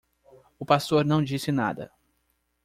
[0.57, 1.91] O pastor não disse nada.